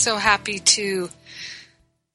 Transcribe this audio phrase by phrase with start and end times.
[0.00, 1.10] So happy to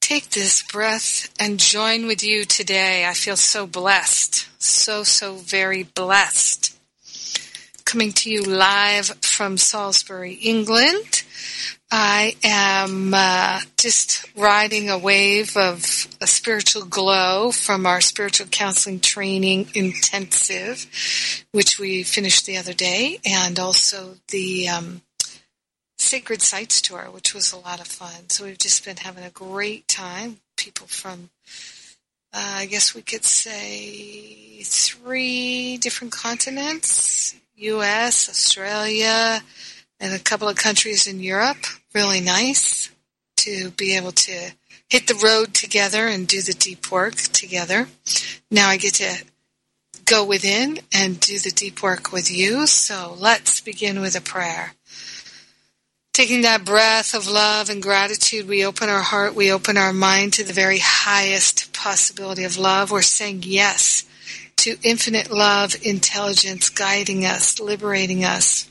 [0.01, 3.05] take this breath and join with you today.
[3.05, 4.49] I feel so blessed.
[4.57, 6.75] So, so very blessed.
[7.85, 11.25] Coming to you live from Salisbury, England.
[11.91, 18.99] I am uh, just riding a wave of a spiritual glow from our spiritual counseling
[18.99, 20.87] training intensive,
[21.51, 25.01] which we finished the other day, and also the um,
[25.97, 28.29] Sacred Sites Tour, which was a lot of fun.
[28.29, 30.37] So we've just been having a great time.
[30.57, 31.29] People from,
[32.33, 39.41] uh, I guess we could say, three different continents U.S., Australia,
[39.99, 41.65] and a couple of countries in Europe.
[41.93, 42.91] Really nice
[43.37, 44.51] to be able to
[44.89, 47.87] hit the road together and do the deep work together.
[48.51, 49.23] Now I get to
[50.05, 52.67] go within and do the deep work with you.
[52.67, 54.73] So let's begin with a prayer.
[56.15, 60.31] Taking that breath of love and gratitude, we open our heart, we open our mind
[60.35, 62.89] to the very highest possibility of love.
[62.89, 64.05] We're saying yes
[64.55, 68.69] to infinite love, intelligence, guiding us, liberating us.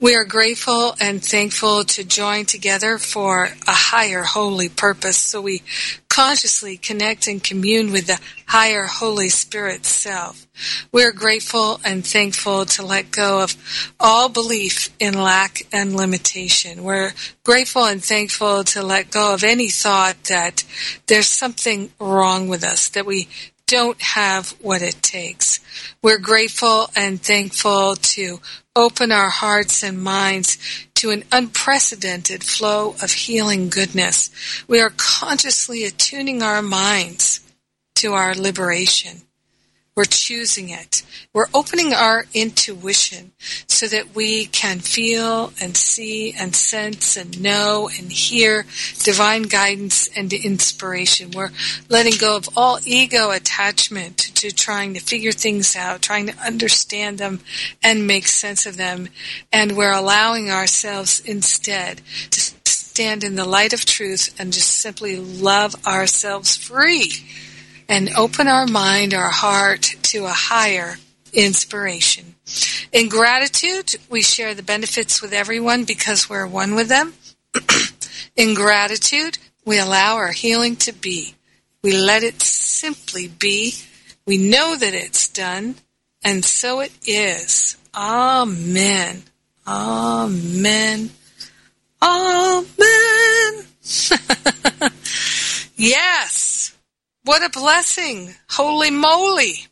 [0.00, 5.16] We are grateful and thankful to join together for a higher holy purpose.
[5.16, 5.62] So we
[6.08, 10.46] consciously connect and commune with the higher Holy Spirit self.
[10.92, 13.56] We are grateful and thankful to let go of
[13.98, 16.84] all belief in lack and limitation.
[16.84, 20.64] We're grateful and thankful to let go of any thought that
[21.06, 23.28] there's something wrong with us, that we
[23.66, 25.60] don't have what it takes.
[26.02, 28.40] We're grateful and thankful to
[28.76, 30.58] open our hearts and minds
[30.94, 34.30] to an unprecedented flow of healing goodness.
[34.68, 37.40] We are consciously attuning our minds
[37.96, 39.22] to our liberation.
[39.96, 41.04] We're choosing it.
[41.32, 43.30] We're opening our intuition
[43.68, 48.66] so that we can feel and see and sense and know and hear
[49.04, 51.30] divine guidance and inspiration.
[51.30, 51.52] We're
[51.88, 57.18] letting go of all ego attachment to trying to figure things out, trying to understand
[57.18, 57.38] them
[57.80, 59.08] and make sense of them.
[59.52, 62.00] And we're allowing ourselves instead
[62.30, 67.12] to stand in the light of truth and just simply love ourselves free
[67.88, 70.96] and open our mind, our heart to a higher
[71.32, 72.34] inspiration.
[72.92, 77.14] In gratitude, we share the benefits with everyone because we're one with them.
[78.36, 81.34] In gratitude, we allow our healing to be.
[81.82, 83.74] We let it simply be.
[84.26, 85.76] We know that it's done,
[86.22, 87.76] and so it is.
[87.94, 89.22] Amen.
[89.66, 91.10] Amen.
[92.02, 93.64] Amen.
[95.76, 96.73] yes.
[97.24, 98.34] What a blessing.
[98.50, 99.66] Holy moly.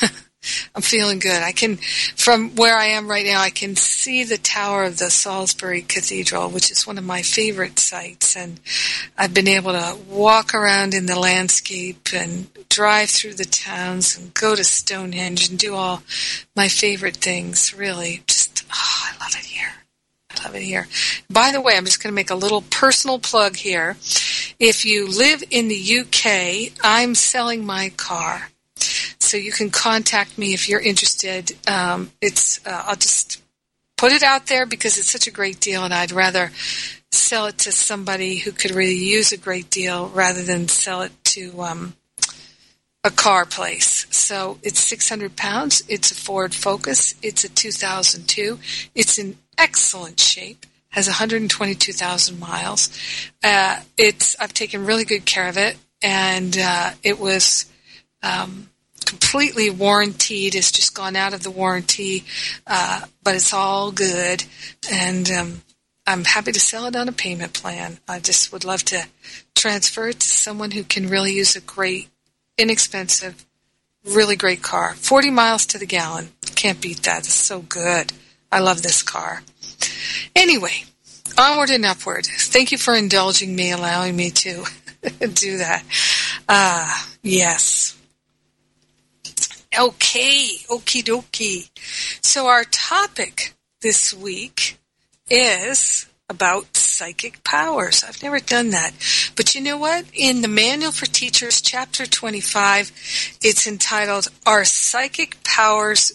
[0.74, 1.42] I'm feeling good.
[1.42, 1.76] I can,
[2.16, 6.50] from where I am right now, I can see the tower of the Salisbury Cathedral,
[6.50, 8.36] which is one of my favorite sites.
[8.36, 8.60] And
[9.18, 14.32] I've been able to walk around in the landscape and drive through the towns and
[14.32, 16.02] go to Stonehenge and do all
[16.54, 17.74] my favorite things.
[17.74, 19.72] Really, just, oh, I love it here.
[20.44, 20.88] Love it here.
[21.30, 23.96] By the way, I'm just going to make a little personal plug here.
[24.58, 28.50] If you live in the UK, I'm selling my car.
[29.18, 31.52] So you can contact me if you're interested.
[31.68, 33.42] Um, it's uh, I'll just
[33.96, 36.52] put it out there because it's such a great deal, and I'd rather
[37.10, 41.12] sell it to somebody who could really use a great deal rather than sell it
[41.24, 41.94] to um,
[43.02, 44.06] a car place.
[44.10, 45.82] So it's 600 pounds.
[45.88, 47.14] It's a Ford Focus.
[47.22, 48.58] It's a 2002.
[48.94, 50.66] It's in excellent shape.
[50.90, 52.88] Has 122,000 miles.
[53.44, 57.66] Uh, it's I've taken really good care of it, and uh, it was
[58.22, 58.70] um,
[59.04, 60.54] completely warranted.
[60.54, 62.24] It's just gone out of the warranty,
[62.66, 64.44] uh, but it's all good,
[64.90, 65.62] and um,
[66.06, 67.98] I'm happy to sell it on a payment plan.
[68.08, 69.06] I just would love to
[69.54, 72.08] transfer it to someone who can really use a great,
[72.56, 73.44] inexpensive,
[74.04, 74.94] really great car.
[74.94, 76.28] 40 miles to the gallon.
[76.54, 77.20] Can't beat that.
[77.20, 78.12] It's so good.
[78.50, 79.42] I love this car.
[80.34, 80.84] Anyway,
[81.38, 82.26] onward and upward.
[82.26, 84.64] Thank you for indulging me, allowing me to
[85.32, 85.84] do that.
[86.48, 87.96] Ah, uh, yes.
[89.78, 91.70] Okay, okie dokie.
[92.22, 94.78] So our topic this week
[95.28, 98.02] is about psychic powers.
[98.02, 98.92] I've never done that.
[99.36, 100.06] But you know what?
[100.14, 102.90] In the Manual for Teachers, chapter 25,
[103.42, 106.12] it's entitled, Are Psychic Powers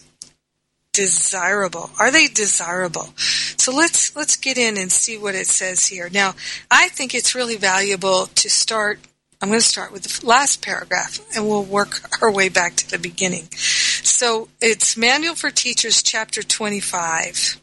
[0.92, 1.90] desirable?
[1.98, 3.12] Are they desirable?
[3.16, 6.08] So let's let's get in and see what it says here.
[6.12, 6.34] Now,
[6.70, 8.98] I think it's really valuable to start
[9.40, 12.88] I'm going to start with the last paragraph and we'll work our way back to
[12.88, 13.50] the beginning.
[13.50, 17.60] So, it's Manual for Teachers chapter 25.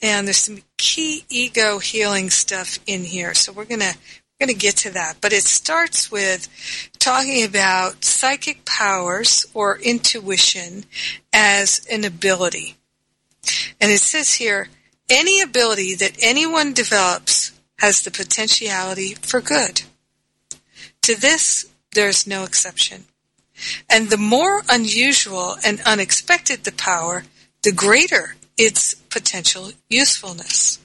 [0.00, 3.34] And there's some key ego healing stuff in here.
[3.34, 3.94] So we're going to
[4.40, 5.16] we're going to get to that.
[5.20, 6.48] But it starts with
[7.06, 10.84] talking about psychic powers or intuition
[11.32, 12.74] as an ability.
[13.80, 14.70] And it says here,
[15.08, 19.82] any ability that anyone develops has the potentiality for good.
[21.02, 23.04] To this, there is no exception.
[23.88, 27.22] And the more unusual and unexpected the power,
[27.62, 30.80] the greater its potential usefulness.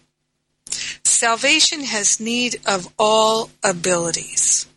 [1.04, 4.68] Salvation has need of all abilities.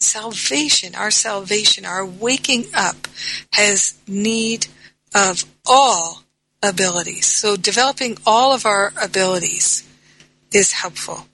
[0.00, 3.06] Salvation, our salvation, our waking up
[3.52, 4.66] has need
[5.14, 6.22] of all
[6.62, 7.26] abilities.
[7.26, 9.88] So developing all of our abilities
[10.52, 11.26] is helpful.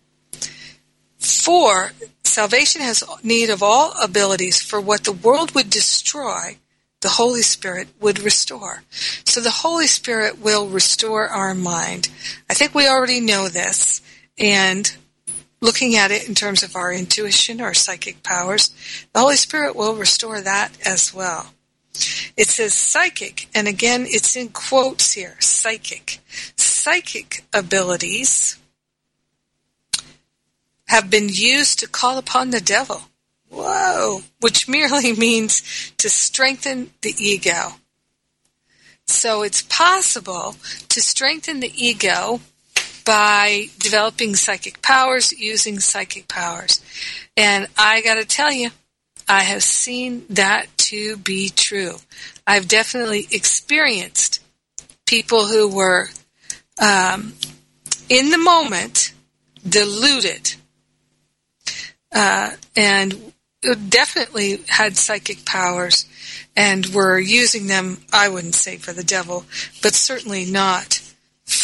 [1.19, 1.93] For
[2.25, 6.57] salvation has need of all abilities for what the world would destroy
[7.01, 8.83] the Holy Spirit would restore.
[9.25, 12.11] So the Holy Spirit will restore our mind.
[12.49, 14.03] I think we already know this,
[14.39, 14.95] and
[15.61, 18.75] looking at it in terms of our intuition or psychic powers,
[19.13, 21.53] the Holy Spirit will restore that as well.
[22.37, 26.21] It says psychic, and again, it's in quotes here psychic.
[26.57, 28.59] Psychic abilities
[30.89, 33.03] have been used to call upon the devil
[33.51, 37.75] Whoa, which merely means to strengthen the ego.
[39.07, 40.55] So it's possible
[40.89, 42.41] to strengthen the ego
[43.11, 46.81] by developing psychic powers, using psychic powers.
[47.37, 48.71] And I got to tell you,
[49.29, 51.97] I have seen that to be true.
[52.47, 54.41] I've definitely experienced
[55.07, 56.09] people who were
[56.81, 57.33] um,
[58.09, 59.13] in the moment
[59.69, 60.55] deluded
[62.15, 63.33] uh, and
[63.89, 66.07] definitely had psychic powers
[66.55, 69.47] and were using them, I wouldn't say for the devil,
[69.83, 71.01] but certainly not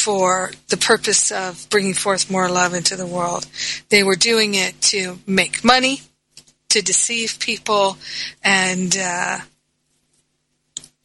[0.06, 3.44] for the purpose of bringing forth more love into the world.
[3.88, 6.02] They were doing it to make money,
[6.68, 7.98] to deceive people,
[8.40, 9.38] and uh,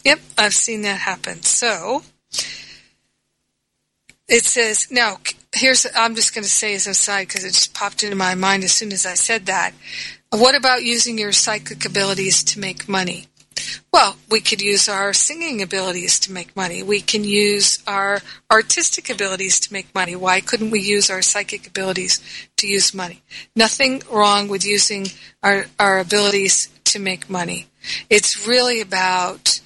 [0.06, 1.42] yep, I've seen that happen.
[1.42, 2.04] So
[4.28, 5.18] it says now.
[5.54, 8.36] Here's I'm just going to say as an aside because it just popped into my
[8.36, 9.74] mind as soon as I said that.
[10.30, 13.28] What about using your psychic abilities to make money?
[13.92, 16.82] Well, we could use our singing abilities to make money.
[16.82, 20.16] We can use our artistic abilities to make money.
[20.16, 22.22] Why couldn't we use our psychic abilities
[22.58, 23.22] to use money?
[23.56, 25.08] Nothing wrong with using
[25.44, 27.68] our, our abilities to make money.
[28.10, 29.62] It's really about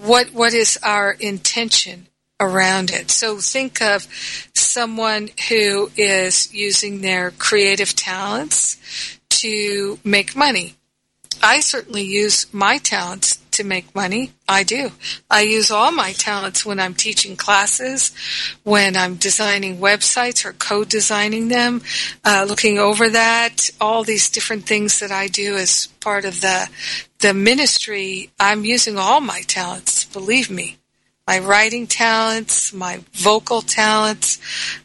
[0.00, 2.08] what what is our intention
[2.38, 3.10] around it.
[3.10, 4.06] So think of
[4.54, 8.76] someone who is using their creative talents
[9.30, 10.75] to make money.
[11.42, 14.32] I certainly use my talents to make money.
[14.48, 14.90] I do.
[15.30, 18.12] I use all my talents when I'm teaching classes,
[18.64, 21.82] when I'm designing websites or co-designing them,
[22.24, 26.68] uh, looking over that, all these different things that I do as part of the
[27.20, 28.30] the ministry.
[28.38, 30.04] I'm using all my talents.
[30.04, 30.76] Believe me
[31.26, 34.38] my writing talents, my vocal talents,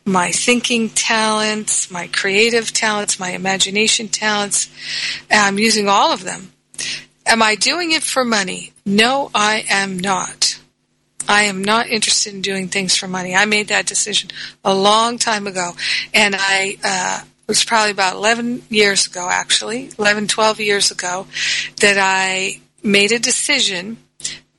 [0.05, 4.67] my thinking talents, my creative talents, my imagination talents.
[5.29, 6.51] I'm using all of them.
[7.27, 8.73] Am I doing it for money?
[8.87, 10.59] No, I am not.
[11.27, 13.35] I am not interested in doing things for money.
[13.35, 14.31] I made that decision
[14.65, 15.73] a long time ago.
[16.11, 21.27] And I, uh, was probably about 11 years ago, actually, 11, 12 years ago,
[21.81, 23.97] that I made a decision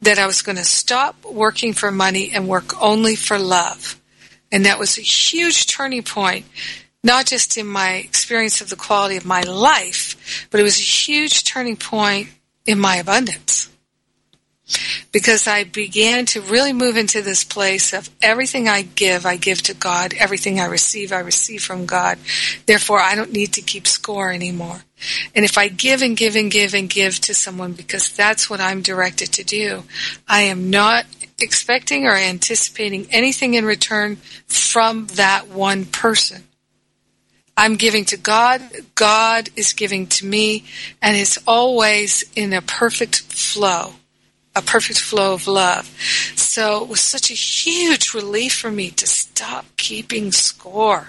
[0.03, 4.01] that I was going to stop working for money and work only for love.
[4.51, 6.45] And that was a huge turning point,
[7.03, 10.83] not just in my experience of the quality of my life, but it was a
[10.83, 12.29] huge turning point
[12.67, 13.71] in my abundance
[15.11, 19.63] because I began to really move into this place of everything I give, I give
[19.63, 20.15] to God.
[20.19, 22.19] Everything I receive, I receive from God.
[22.67, 24.83] Therefore, I don't need to keep score anymore.
[25.35, 28.61] And if I give and give and give and give to someone because that's what
[28.61, 29.85] I'm directed to do,
[30.29, 31.07] I am not
[31.41, 34.17] expecting or anticipating anything in return
[34.47, 36.45] from that one person.
[37.57, 38.63] I'm giving to God,
[38.95, 40.65] God is giving to me,
[41.03, 43.95] and it's always in a perfect flow
[44.55, 45.87] a perfect flow of love.
[46.37, 51.09] So it was such a huge relief for me to stop keeping score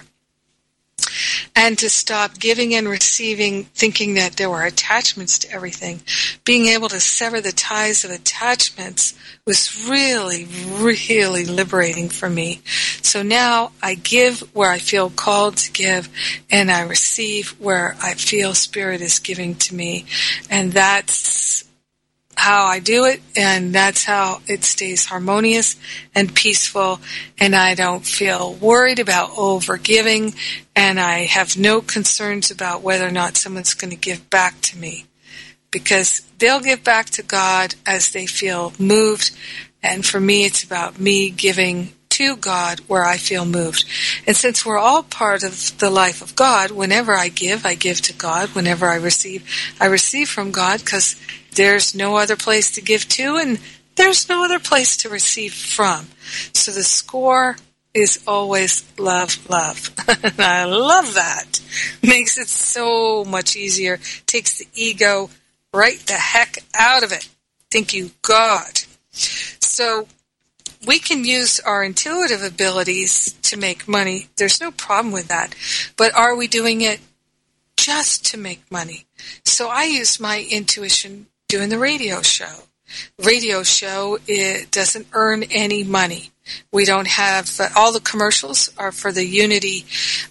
[1.54, 6.00] and to stop giving and receiving, thinking that there were attachments to everything.
[6.44, 9.14] Being able to sever the ties of attachments
[9.46, 12.60] was really, really liberating for me.
[13.02, 16.08] So now I give where I feel called to give,
[16.50, 20.06] and I receive where I feel Spirit is giving to me.
[20.50, 21.63] And that's
[22.36, 25.76] how I do it, and that's how it stays harmonious
[26.14, 27.00] and peaceful,
[27.38, 30.36] and I don't feel worried about overgiving,
[30.74, 34.78] and I have no concerns about whether or not someone's going to give back to
[34.78, 35.06] me.
[35.70, 39.30] Because they'll give back to God as they feel moved,
[39.82, 43.84] and for me, it's about me giving to God where I feel moved.
[44.24, 48.00] And since we're all part of the life of God, whenever I give, I give
[48.02, 48.50] to God.
[48.50, 49.44] Whenever I receive,
[49.80, 51.16] I receive from God because
[51.54, 53.60] there's no other place to give to and
[53.96, 56.08] there's no other place to receive from.
[56.52, 57.56] So the score
[57.92, 59.94] is always love, love.
[60.38, 61.60] I love that.
[62.02, 64.00] Makes it so much easier.
[64.26, 65.30] Takes the ego
[65.72, 67.28] right the heck out of it.
[67.70, 68.80] Thank you, God.
[69.12, 70.08] So
[70.86, 74.28] we can use our intuitive abilities to make money.
[74.36, 75.54] There's no problem with that.
[75.96, 77.00] But are we doing it
[77.76, 79.06] just to make money?
[79.44, 82.64] So I use my intuition doing the radio show.
[83.24, 86.30] Radio show it doesn't earn any money.
[86.72, 89.84] We don't have uh, all the commercials are for the Unity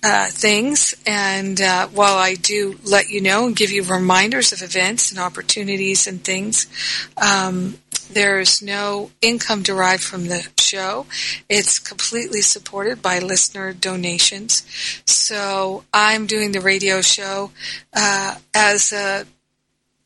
[0.04, 4.62] uh, things, and uh, while I do let you know and give you reminders of
[4.62, 6.68] events and opportunities and things,
[7.16, 7.78] um,
[8.12, 11.06] there's no income derived from the show.
[11.48, 14.64] It's completely supported by listener donations.
[15.06, 17.52] So I'm doing the radio show
[17.94, 19.26] uh, as a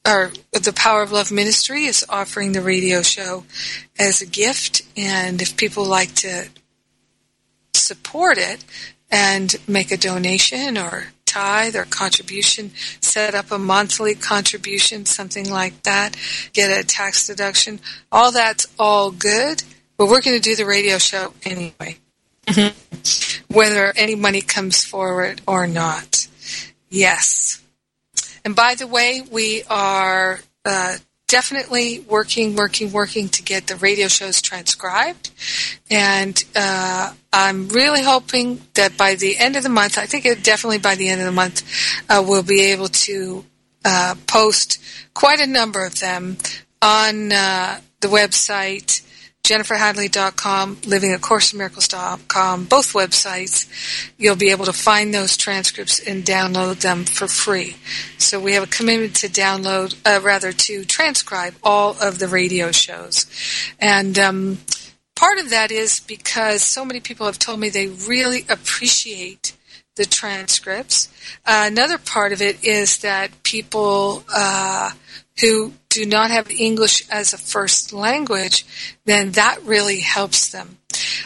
[0.08, 3.44] or the Power of Love Ministry is offering the radio show
[4.00, 6.48] as a gift, and if people like to
[7.74, 8.64] support it
[9.12, 12.72] and make a donation or tithe or contribution,
[13.02, 16.16] set up a monthly contribution, something like that,
[16.54, 17.80] get a tax deduction,
[18.12, 19.62] all that's all good,
[19.98, 21.98] but we're going to do the radio show anyway,
[22.48, 23.54] mm-hmm.
[23.54, 26.28] whether any money comes forward or not.
[26.90, 27.62] Yes.
[28.48, 30.96] And by the way, we are uh,
[31.28, 35.32] definitely working, working, working to get the radio shows transcribed.
[35.92, 40.46] And uh, I'm really hoping that by the end of the month, I think it,
[40.46, 41.62] definitely by the end of the month,
[42.08, 43.44] uh, we'll be able to
[43.84, 44.82] uh, post
[45.14, 46.38] quite a number of them
[46.82, 49.02] on uh, the website
[49.48, 53.68] jenniferhadley.com, livingacourseofmiracles.com, both websites,
[54.18, 57.78] you'll be able to find those transcripts and download them for free.
[58.18, 62.74] So we have a commitment to download, uh, rather to transcribe all of the radio
[62.74, 63.26] shows.
[63.80, 64.58] And um,
[65.16, 69.56] part of that is because so many people have told me they really appreciate
[69.96, 71.08] the transcripts.
[71.46, 74.92] Uh, another part of it is that people uh,
[75.40, 78.66] who do not have English as a first language,
[79.06, 80.78] then that really helps them.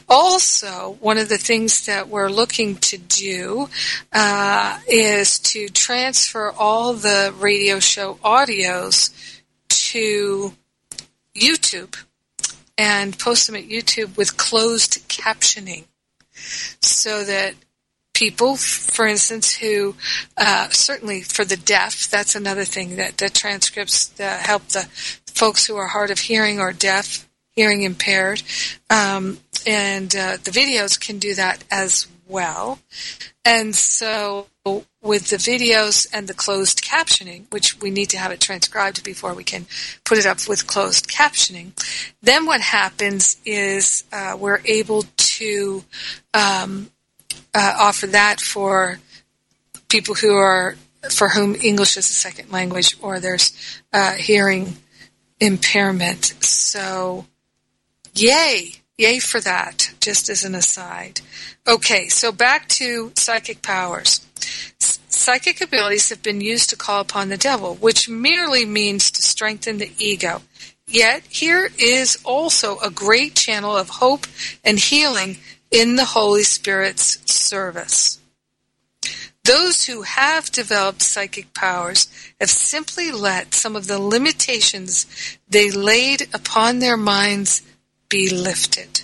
[0.07, 3.67] Also, one of the things that we're looking to do
[4.13, 9.11] uh, is to transfer all the radio show audios
[9.67, 10.53] to
[11.35, 11.97] YouTube
[12.77, 15.83] and post them at YouTube with closed captioning
[16.79, 17.55] so that
[18.13, 19.95] people, for instance, who
[20.37, 24.87] uh, certainly for the deaf, that's another thing that the transcripts uh, help the
[25.27, 28.43] folks who are hard of hearing or deaf, hearing impaired,
[28.89, 32.79] um, and uh, the videos can do that as well.
[33.43, 34.47] And so
[35.01, 39.33] with the videos and the closed captioning, which we need to have it transcribed before
[39.33, 39.65] we can
[40.03, 41.71] put it up with closed captioning,
[42.21, 45.83] then what happens is uh, we're able to
[46.33, 46.91] um,
[47.53, 48.99] uh, offer that for
[49.89, 50.75] people who are
[51.09, 54.77] for whom English is a second language or there's uh, hearing
[55.39, 56.25] impairment.
[56.43, 57.25] So,
[58.13, 59.93] yay, yay for that.
[59.99, 61.21] Just as an aside.
[61.67, 64.21] Okay, so back to psychic powers.
[64.79, 69.77] Psychic abilities have been used to call upon the devil, which merely means to strengthen
[69.77, 70.41] the ego.
[70.87, 74.25] Yet, here is also a great channel of hope
[74.63, 75.37] and healing
[75.71, 78.19] in the Holy Spirit's service.
[79.43, 82.07] Those who have developed psychic powers
[82.39, 85.07] have simply let some of the limitations
[85.49, 87.63] they laid upon their minds
[88.07, 89.01] be lifted.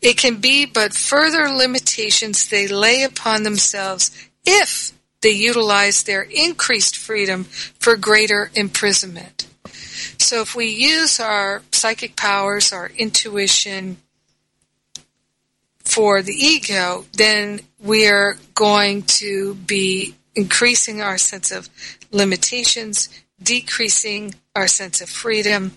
[0.00, 4.10] It can be but further limitations they lay upon themselves
[4.44, 4.92] if
[5.22, 9.48] they utilize their increased freedom for greater imprisonment.
[10.18, 13.96] So if we use our psychic powers, our intuition
[15.84, 21.68] for the ego, then we're going to be increasing our sense of
[22.10, 23.08] limitations,
[23.42, 25.72] decreasing our sense of freedom,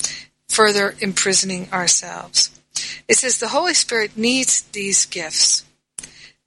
[0.47, 2.51] further imprisoning ourselves.
[3.07, 5.65] It says the Holy Spirit needs these gifts.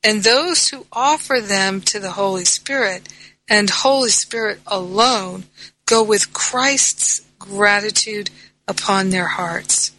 [0.02, 3.08] And those who offer them to the Holy Spirit
[3.48, 5.44] and Holy Spirit alone
[5.86, 8.30] go with Christ's gratitude
[8.66, 9.92] upon their hearts.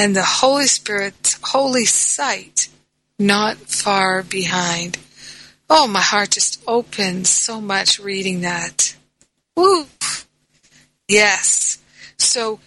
[0.00, 2.70] And the Holy Spirit's holy sight
[3.18, 4.98] not far behind.
[5.68, 8.96] Oh, my heart just opens so much reading that.
[9.54, 9.84] Woo!
[11.06, 11.82] Yes.
[12.16, 12.60] So,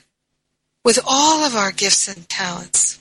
[0.85, 2.99] with all of our gifts and talents,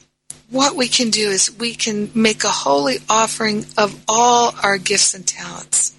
[0.48, 5.12] what we can do is we can make a holy offering of all our gifts
[5.12, 5.94] and talents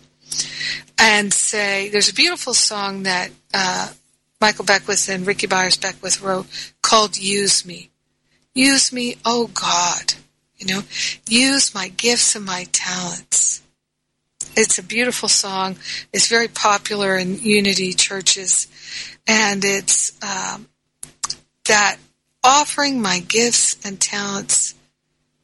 [0.98, 3.90] and say, there's a beautiful song that uh,
[4.42, 6.48] Michael Beckwith and Rickie Byars Beckwith wrote
[6.82, 7.92] called Use Me.
[8.54, 10.14] Use me, oh God.
[10.58, 10.82] You know,
[11.28, 13.62] use my gifts and my talents.
[14.56, 15.78] It's a beautiful song.
[16.14, 18.68] It's very popular in unity churches.
[19.28, 20.68] And it's um,
[21.66, 21.98] that
[22.44, 24.76] offering my gifts and talents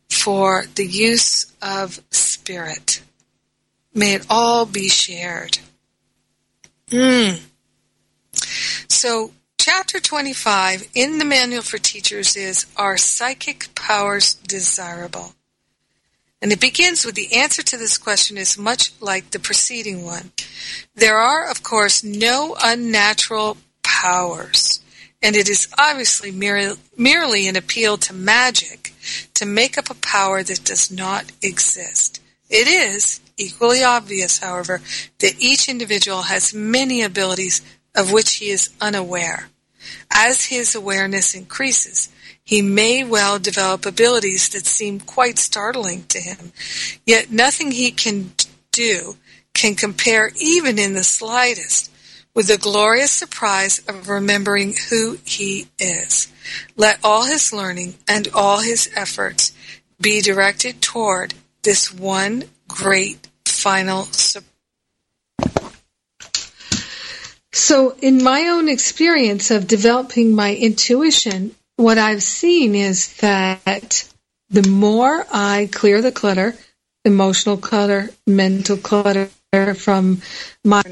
[0.10, 3.02] for the use of spirit.
[3.94, 5.60] May it all be shared.
[6.90, 7.42] Mm.
[8.88, 15.34] So, chapter 25 in the Manual for Teachers is Are Psychic Powers Desirable?
[16.42, 20.32] And it begins with the answer to this question is much like the preceding one.
[20.96, 24.80] There are, of course, no unnatural powers,
[25.22, 28.94] and it is obviously merely, merely an appeal to magic
[29.34, 32.22] to make up a power that does not exist.
[32.50, 34.82] It is equally obvious, however,
[35.20, 37.62] that each individual has many abilities
[37.96, 39.50] of which he is unaware.
[40.12, 42.10] As his awareness increases,
[42.44, 46.52] he may well develop abilities that seem quite startling to him,
[47.06, 48.34] yet nothing he can
[48.72, 49.18] do
[49.54, 51.92] can compare even in the slightest
[52.34, 56.32] with the glorious surprise of remembering who he is.
[56.76, 59.52] Let all his learning and all his efforts
[60.00, 64.49] be directed toward this one great final surprise.
[67.52, 74.08] So, in my own experience of developing my intuition, what I've seen is that
[74.50, 76.56] the more I clear the clutter,
[77.06, 79.30] emotional clutter, mental clutter
[79.76, 80.22] from
[80.64, 80.84] my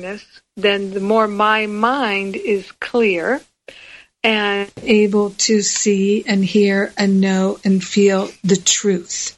[0.56, 3.40] then the more my mind is clear
[4.24, 9.38] and able to see and hear and know and feel the truth.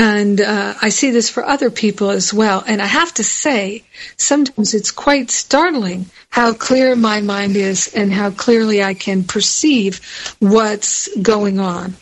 [0.00, 2.64] And uh, I see this for other people as well.
[2.66, 3.84] And I have to say,
[4.16, 10.00] sometimes it's quite startling how clear my mind is and how clearly I can perceive
[10.38, 11.96] what's going on.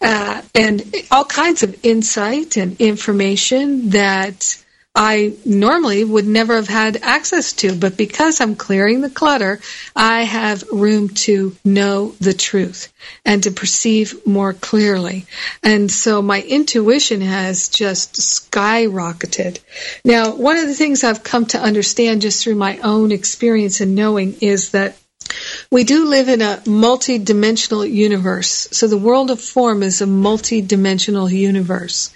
[0.00, 4.61] Uh, and all kinds of insight and information that
[4.94, 9.58] I normally would never have had access to, but because I'm clearing the clutter,
[9.96, 12.92] I have room to know the truth
[13.24, 15.24] and to perceive more clearly.
[15.62, 19.60] And so my intuition has just skyrocketed.
[20.04, 23.94] Now, one of the things I've come to understand just through my own experience and
[23.94, 24.96] knowing is that
[25.70, 28.68] we do live in a multi-dimensional universe.
[28.72, 32.12] So the world of form is a multi-dimensional universe.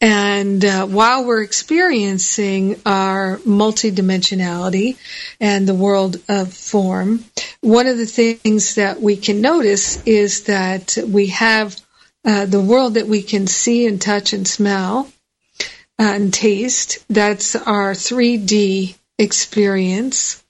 [0.00, 4.96] And uh, while we're experiencing our multidimensionality
[5.40, 7.24] and the world of form,
[7.60, 11.76] one of the things that we can notice is that we have
[12.24, 15.10] uh, the world that we can see and touch and smell
[15.98, 17.04] uh, and taste.
[17.08, 20.43] That's our 3D experience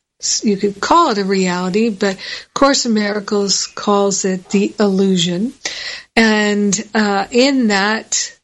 [0.45, 2.19] you could call it a reality, but
[2.55, 5.53] Course in Miracles calls it the illusion.
[6.17, 8.37] And uh, in that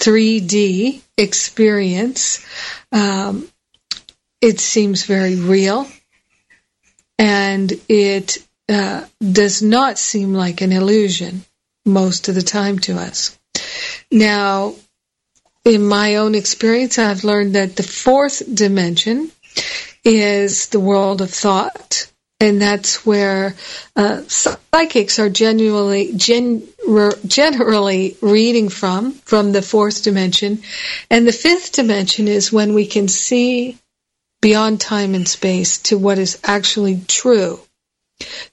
[0.00, 2.44] 3D experience,
[2.90, 3.48] um,
[4.40, 5.86] it seems very real,
[7.18, 11.44] and it uh, does not seem like an illusion
[11.86, 13.38] most of the time to us.
[14.10, 14.74] Now,
[15.64, 19.30] in my own experience, I've learned that the fourth dimension
[20.04, 22.10] is the world of thought.
[22.40, 23.54] And that's where
[23.94, 26.66] uh, psychics are genuinely, gen,
[27.24, 30.62] generally reading from, from the fourth dimension.
[31.08, 33.78] And the fifth dimension is when we can see
[34.40, 37.60] beyond time and space to what is actually true.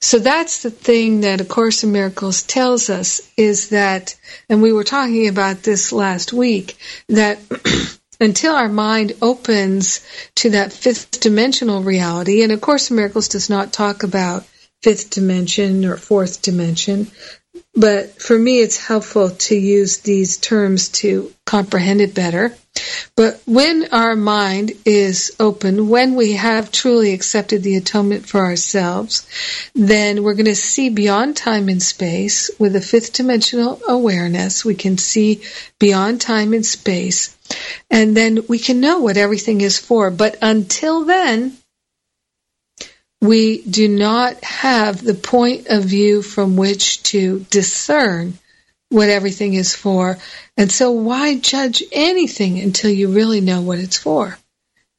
[0.00, 4.16] So that's the thing that A Course in Miracles tells us is that,
[4.48, 6.76] and we were talking about this last week,
[7.08, 7.38] that
[8.20, 10.00] until our mind opens
[10.36, 12.42] to that fifth dimensional reality.
[12.42, 14.44] And of course, Miracles does not talk about
[14.82, 17.10] fifth dimension or fourth dimension.
[17.74, 22.54] But for me, it's helpful to use these terms to comprehend it better.
[23.16, 29.26] But when our mind is open, when we have truly accepted the atonement for ourselves,
[29.74, 34.64] then we're going to see beyond time and space with a fifth dimensional awareness.
[34.64, 35.42] We can see
[35.78, 37.36] beyond time and space.
[37.90, 40.10] And then we can know what everything is for.
[40.10, 41.56] But until then,
[43.20, 48.38] we do not have the point of view from which to discern
[48.88, 50.18] what everything is for.
[50.56, 54.36] And so why judge anything until you really know what it's for?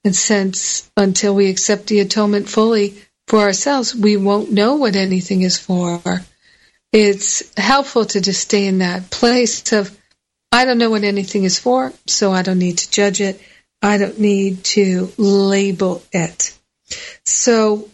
[0.03, 2.95] And since until we accept the atonement fully
[3.27, 6.01] for ourselves, we won't know what anything is for.
[6.91, 9.97] It's helpful to just stay in that place of,
[10.51, 13.41] I don't know what anything is for, so I don't need to judge it.
[13.81, 16.57] I don't need to label it.
[17.25, 17.89] So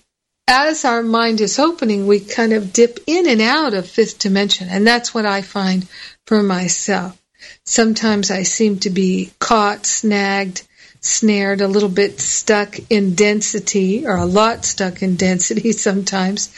[0.48, 4.70] as our mind is opening, we kind of dip in and out of fifth dimension.
[4.70, 5.88] And that's what I find
[6.26, 7.22] for myself.
[7.66, 10.64] Sometimes I seem to be caught, snagged,
[11.02, 16.54] snared, a little bit stuck in density, or a lot stuck in density sometimes.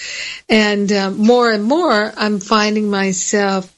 [0.48, 3.76] And uh, more and more, I'm finding myself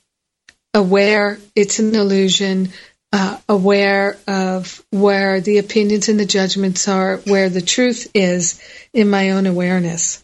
[0.73, 2.69] aware it's an illusion,
[3.12, 8.62] uh, aware of where the opinions and the judgments are, where the truth is
[8.93, 10.23] in my own awareness.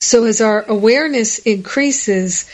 [0.00, 2.46] So as our awareness increases,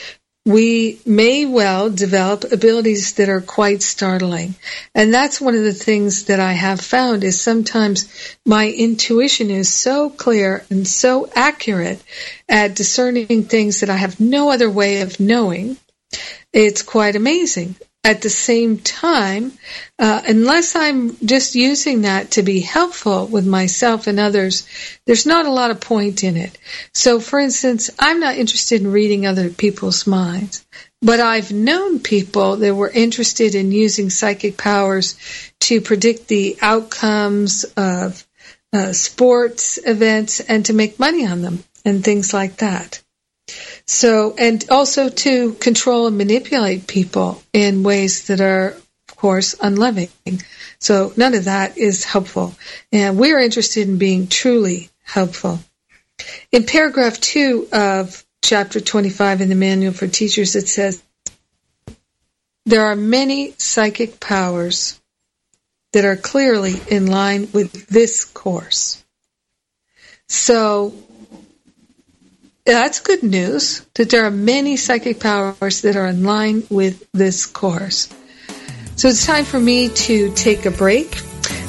[0.47, 4.55] we may well develop abilities that are quite startling.
[4.95, 8.09] And that's one of the things that I have found is sometimes
[8.47, 12.03] my intuition is so clear and so accurate
[12.49, 15.77] at discerning things that I have no other way of knowing.
[16.53, 19.53] It's quite amazing at the same time,
[19.99, 24.67] uh, unless I'm just using that to be helpful with myself and others,
[25.05, 26.57] there's not a lot of point in it.
[26.95, 30.67] So, for instance, I'm not interested in reading other people's minds,
[31.03, 35.17] but I've known people that were interested in using psychic powers
[35.61, 38.27] to predict the outcomes of
[38.73, 43.03] uh, sports events and to make money on them and things like that.
[43.91, 48.69] So, and also to control and manipulate people in ways that are,
[49.09, 50.11] of course, unloving.
[50.79, 52.55] So none of that is helpful.
[52.93, 55.59] And we're interested in being truly helpful.
[56.53, 61.03] In paragraph two of chapter 25 in the Manual for Teachers, it says,
[62.67, 65.01] there are many psychic powers
[65.95, 69.05] that are clearly in line with this course.
[70.29, 70.95] So
[72.65, 77.47] that's good news that there are many psychic powers that are in line with this
[77.47, 78.09] course.
[78.97, 81.21] So it's time for me to take a break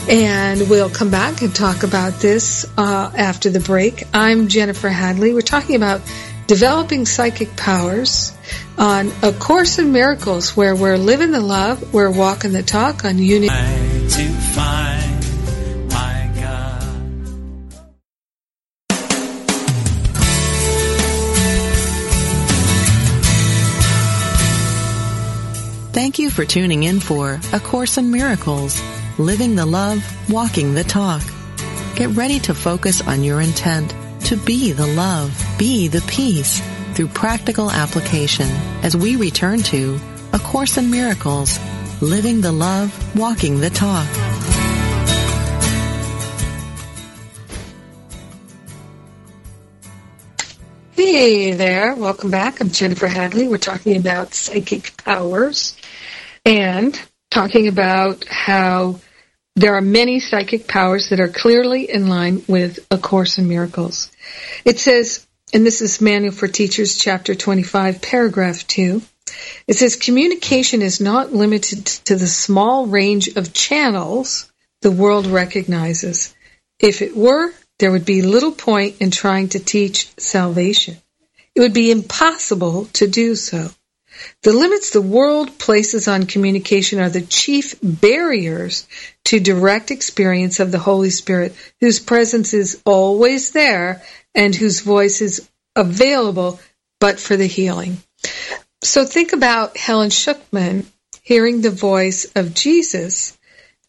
[0.09, 4.03] and we'll come back and talk about this uh, after the break.
[4.13, 5.33] I'm Jennifer Hadley.
[5.33, 6.01] We're talking about
[6.47, 8.35] developing psychic powers
[8.77, 13.17] on A Course in Miracles where we're living the love, we're walking the talk on
[13.17, 13.53] unity.
[26.31, 28.81] For tuning in for A Course in Miracles,
[29.17, 31.21] Living the Love, Walking the Talk.
[31.95, 33.93] Get ready to focus on your intent
[34.25, 36.61] to be the love, be the peace
[36.93, 38.47] through practical application
[38.81, 39.99] as we return to
[40.31, 41.59] A Course in Miracles,
[42.01, 44.07] Living the Love, Walking the Talk.
[50.93, 52.61] Hey there, welcome back.
[52.61, 53.49] I'm Jennifer Hadley.
[53.49, 55.75] We're talking about psychic powers
[56.45, 56.99] and
[57.29, 58.99] talking about how
[59.55, 64.11] there are many psychic powers that are clearly in line with A Course in Miracles.
[64.63, 69.01] It says, and this is Manual for Teachers, chapter 25, paragraph 2.
[69.67, 74.51] It says, communication is not limited to the small range of channels
[74.81, 76.33] the world recognizes.
[76.79, 80.97] If it were, there would be little point in trying to teach salvation.
[81.55, 83.69] It would be impossible to do so.
[84.43, 88.87] The limits the world places on communication are the chief barriers
[89.25, 94.01] to direct experience of the Holy Spirit, whose presence is always there
[94.33, 96.59] and whose voice is available
[96.99, 97.97] but for the healing.
[98.81, 100.85] So think about Helen Schucman
[101.21, 103.37] hearing the voice of Jesus.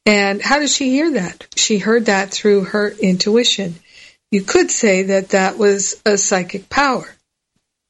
[0.05, 1.47] And how did she hear that?
[1.57, 3.77] She heard that through her intuition.
[4.31, 7.09] You could say that that was a psychic power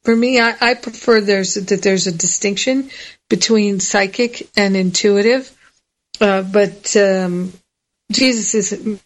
[0.05, 2.91] for me, I, I prefer there's that there's a distinction
[3.31, 5.51] between psychic and intuitive,
[6.21, 7.53] uh, but um,
[8.11, 9.01] Jesus is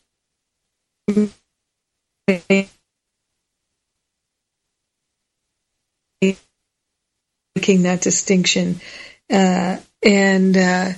[7.54, 8.80] making that distinction,
[9.30, 10.92] uh, and uh,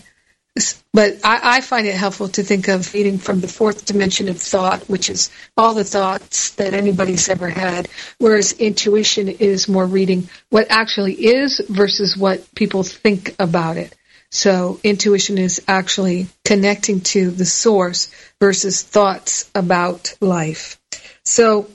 [0.93, 4.41] but I, I, find it helpful to think of reading from the fourth dimension of
[4.41, 10.29] thought, which is all the thoughts that anybody's ever had, whereas intuition is more reading
[10.51, 13.95] what actually is versus what people think about it.
[14.31, 20.81] So intuition is actually connecting to the source versus thoughts about life.
[21.25, 21.69] So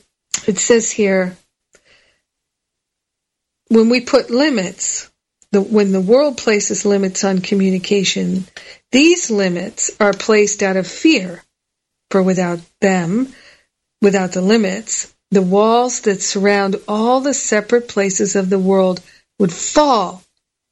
[0.47, 1.35] it says here,
[3.69, 5.09] when we put limits,
[5.53, 8.45] the, when the world places limits on communication,
[8.91, 11.43] these limits are placed out of fear.
[12.09, 13.33] For without them,
[14.01, 19.01] without the limits, the walls that surround all the separate places of the world
[19.39, 20.23] would fall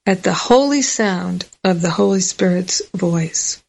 [0.06, 3.64] at the holy sound of the Holy Spirit's voice.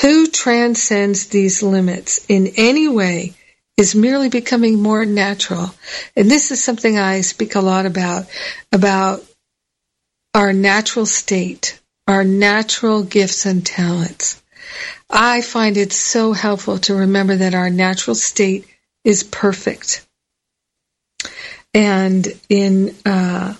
[0.00, 3.34] Who transcends these limits in any way
[3.76, 5.74] is merely becoming more natural.
[6.14, 8.26] And this is something I speak a lot about,
[8.72, 9.22] about
[10.36, 14.42] our natural state, our natural gifts and talents.
[15.08, 18.66] I find it so helpful to remember that our natural state
[19.02, 20.06] is perfect.
[21.72, 23.54] And in uh,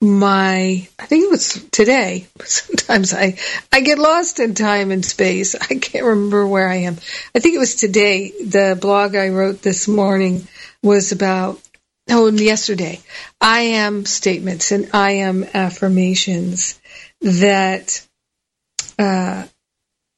[0.00, 2.28] my, I think it was today.
[2.44, 3.38] Sometimes I,
[3.72, 5.56] I get lost in time and space.
[5.56, 6.98] I can't remember where I am.
[7.34, 8.30] I think it was today.
[8.44, 10.46] The blog I wrote this morning
[10.84, 11.60] was about
[12.08, 13.00] oh, yesterday,
[13.40, 16.80] I am statements and I am affirmations
[17.20, 18.06] that
[18.98, 19.46] uh,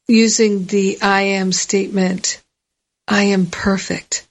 [0.06, 2.42] using the I am statement,
[3.06, 4.26] I am perfect,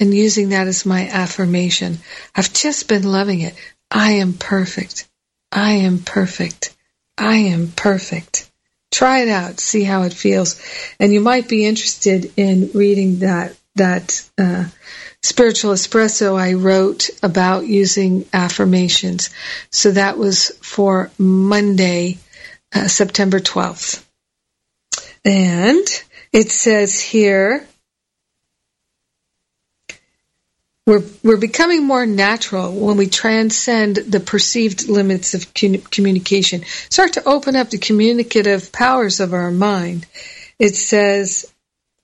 [0.00, 1.98] and using that as my affirmation.
[2.34, 3.54] I've just been loving it.
[3.90, 5.08] I am perfect.
[5.52, 6.76] I am perfect.
[7.16, 8.50] I am perfect.
[8.90, 10.60] Try it out, see how it feels,
[11.00, 14.64] and you might be interested in reading that that uh,
[15.26, 19.30] spiritual espresso I wrote about using affirmations.
[19.70, 22.18] So that was for Monday,
[22.72, 24.04] uh, September 12th.
[25.24, 25.84] And
[26.32, 27.66] it says here,
[30.86, 37.28] we're, we're becoming more natural when we transcend the perceived limits of communication, start to
[37.28, 40.06] open up the communicative powers of our mind.
[40.60, 41.52] It says,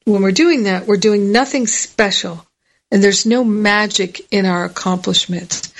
[0.04, 2.44] when we're doing that, we're doing nothing special
[2.92, 5.72] and there's no magic in our accomplishments.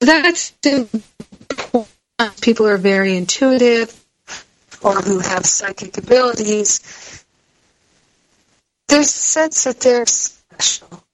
[0.00, 1.88] That's important.
[2.40, 3.94] People are very intuitive
[4.82, 7.24] or who have psychic abilities.
[8.88, 11.04] There's a sense that they're special.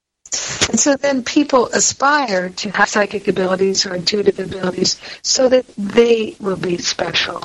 [0.69, 6.37] And so then people aspire to have psychic abilities or intuitive abilities so that they
[6.41, 7.43] will be special.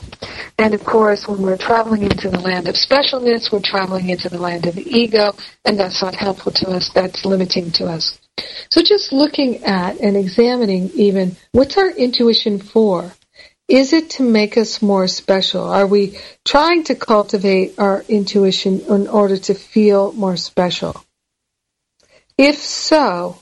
[0.58, 4.40] And of course, when we're traveling into the land of specialness, we're traveling into the
[4.40, 8.20] land of the ego, and that's not helpful to us, that's limiting to us.
[8.70, 13.12] So just looking at and examining even what's our intuition for?
[13.68, 15.64] Is it to make us more special?
[15.64, 21.04] Are we trying to cultivate our intuition in order to feel more special?
[22.40, 23.38] If so,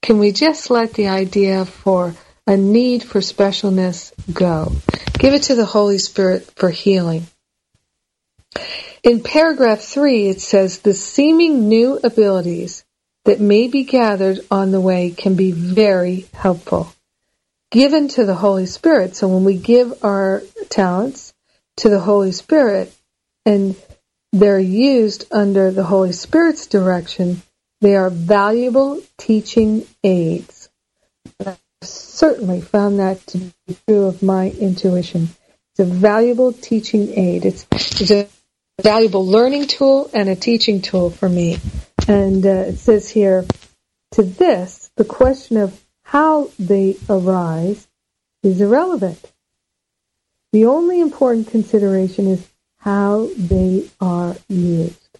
[0.00, 2.14] can we just let the idea for
[2.46, 4.70] a need for specialness go?
[5.18, 7.26] Give it to the Holy Spirit for healing.
[9.02, 12.84] In paragraph three, it says the seeming new abilities
[13.24, 16.94] that may be gathered on the way can be very helpful.
[17.72, 19.16] Given to the Holy Spirit.
[19.16, 21.34] So when we give our talents
[21.78, 22.94] to the Holy Spirit
[23.44, 23.74] and
[24.32, 27.42] they're used under the Holy Spirit's direction,
[27.84, 30.70] they are valuable teaching aids.
[31.44, 35.28] I've certainly found that to be true of my intuition.
[35.70, 37.44] It's a valuable teaching aid.
[37.44, 38.28] It's, it's a
[38.80, 41.58] valuable learning tool and a teaching tool for me.
[42.08, 43.44] And uh, it says here,
[44.12, 47.86] to this, the question of how they arise
[48.42, 49.20] is irrelevant.
[50.52, 55.18] The only important consideration is how they are used.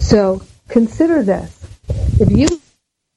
[0.00, 1.59] So consider this.
[2.18, 2.60] If you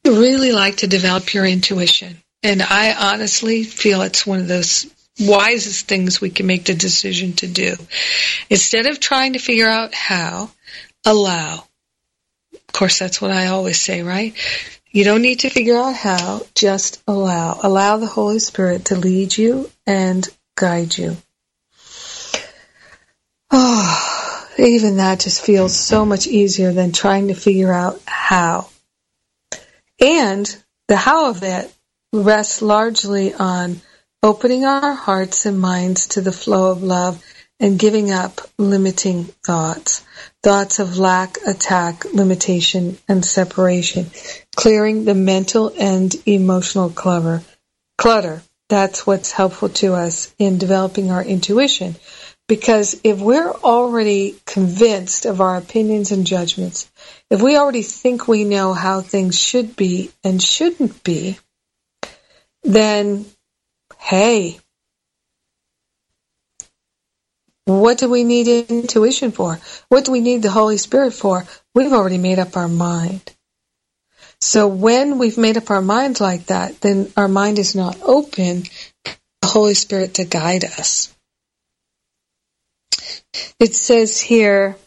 [0.05, 4.85] really like to develop your intuition, and I honestly feel it's one of those
[5.19, 7.75] wisest things we can make the decision to do.
[8.49, 10.49] Instead of trying to figure out how,
[11.05, 11.65] allow.
[12.53, 14.33] Of course, that's what I always say, right?
[14.91, 17.59] You don't need to figure out how, just allow.
[17.61, 21.17] Allow the Holy Spirit to lead you and guide you.
[23.55, 24.12] Oh,
[24.57, 28.69] even that just feels so much easier than trying to figure out how.
[29.99, 30.55] And
[30.87, 31.73] the how of it
[32.11, 33.81] rests largely on
[34.21, 37.23] opening our hearts and minds to the flow of love
[37.59, 40.03] and giving up limiting thoughts.
[40.41, 44.11] thoughts of lack, attack, limitation, and separation,
[44.55, 47.41] clearing the mental and emotional clutter.
[47.97, 48.41] Clutter.
[48.69, 51.95] That's what's helpful to us in developing our intuition.
[52.47, 56.91] Because if we're already convinced of our opinions and judgments,
[57.29, 61.39] if we already think we know how things should be and shouldn't be,
[62.63, 63.25] then
[63.97, 64.59] hey,
[67.65, 69.59] what do we need intuition for?
[69.87, 71.45] What do we need the Holy Spirit for?
[71.73, 73.33] We've already made up our mind.
[74.41, 78.63] So when we've made up our mind like that, then our mind is not open
[78.63, 81.12] to the Holy Spirit to guide us.
[83.59, 84.77] It says here,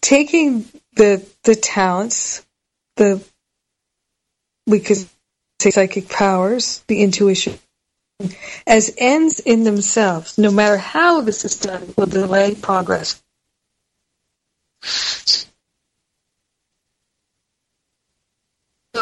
[0.00, 0.64] taking
[0.94, 2.46] the the talents,
[2.96, 3.22] the
[4.66, 4.98] we could
[5.60, 7.58] say psychic powers, the intuition,
[8.66, 13.22] as ends in themselves, no matter how this is done, will delay progress.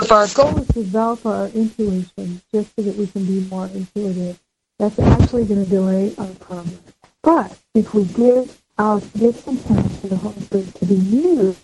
[0.06, 3.66] If our goal is to develop our intuition just so that we can be more
[3.66, 4.38] intuitive,
[4.78, 6.78] that's actually going to delay our progress.
[7.22, 11.58] But if we give our gifts and talents to the Holy Spirit to be used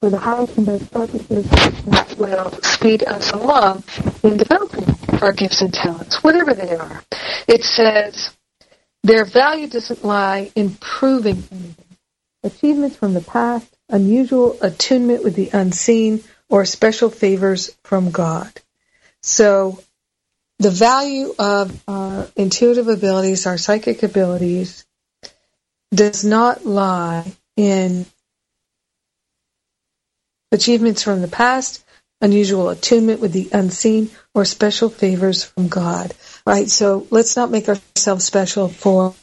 [0.00, 1.48] for the highest and best purposes
[1.84, 3.84] that will speed us along
[4.24, 4.84] in developing
[5.22, 7.04] our gifts and talents, whatever they are.
[7.46, 8.30] It says
[9.04, 11.87] their value doesn't lie in proving anything.
[12.44, 18.52] Achievements from the past, unusual attunement with the unseen, or special favors from God.
[19.22, 19.82] So
[20.58, 24.86] the value of our intuitive abilities, our psychic abilities,
[25.92, 28.06] does not lie in
[30.52, 31.84] achievements from the past,
[32.20, 36.14] unusual attunement with the unseen, or special favors from God.
[36.46, 36.68] Right?
[36.68, 39.14] So let's not make ourselves special for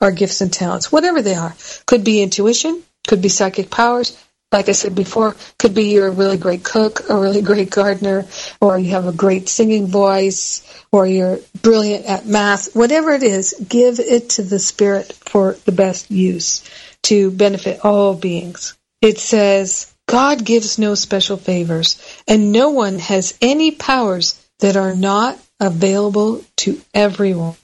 [0.00, 1.54] our gifts and talents, whatever they are.
[1.86, 4.22] Could be intuition, could be psychic powers.
[4.52, 8.26] Like I said before, could be you're a really great cook, a really great gardener,
[8.60, 12.74] or you have a great singing voice, or you're brilliant at math.
[12.74, 16.62] Whatever it is, give it to the Spirit for the best use
[17.02, 18.76] to benefit all beings.
[19.02, 24.94] It says, God gives no special favors, and no one has any powers that are
[24.94, 27.56] not available to everyone.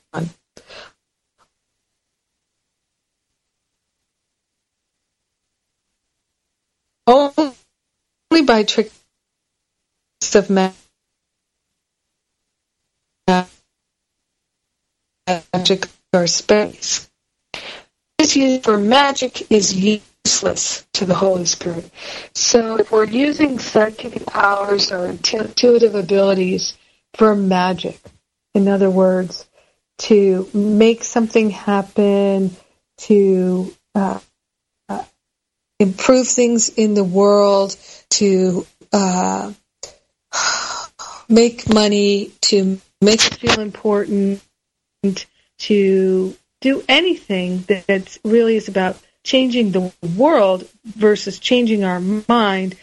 [7.07, 7.55] Only
[8.45, 8.95] by tricks
[10.35, 10.79] of magic
[16.13, 17.11] or space.
[18.19, 21.91] This used for magic is useless to the Holy Spirit.
[22.35, 26.79] So if we're using psychic powers or intuitive abilities
[27.15, 27.99] for magic,
[28.55, 29.49] in other words,
[29.99, 32.57] to make something happen,
[32.99, 34.21] to uh,
[35.83, 37.77] improve things in the world,
[38.11, 39.53] to uh,
[41.29, 44.43] make money, to make it feel important,
[45.59, 52.77] to do anything that really is about changing the world versus changing our mind,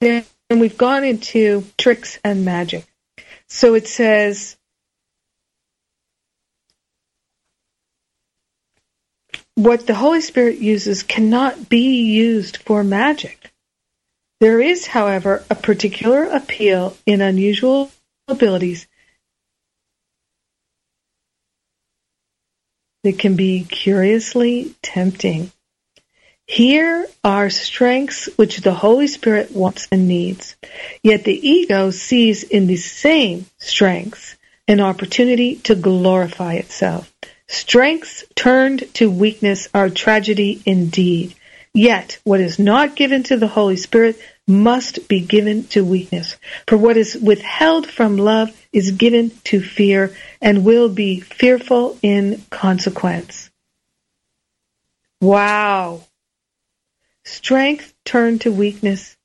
[0.00, 2.84] then we've gone into tricks and magic.
[3.48, 4.57] So it says,
[9.58, 13.50] what the Holy Spirit uses cannot be used for magic.
[14.38, 17.90] There is, however, a particular appeal in unusual
[18.28, 18.86] abilities
[23.02, 25.50] that can be curiously tempting.
[26.46, 30.54] Here are strengths which the Holy Spirit wants and needs.
[31.02, 34.36] Yet the ego sees in the same strengths
[34.68, 37.12] an opportunity to glorify itself.
[37.48, 41.34] Strengths turned to weakness are tragedy indeed.
[41.74, 46.36] Yet what is not given to the Holy Spirit must be given to weakness.
[46.66, 52.44] For what is withheld from love is given to fear and will be fearful in
[52.50, 53.50] consequence.
[55.20, 56.02] Wow.
[57.24, 59.16] Strength turned to weakness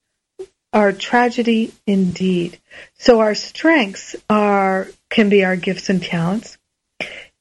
[0.74, 2.59] are tragedy indeed.
[2.97, 6.57] So our strengths are can be our gifts and talents.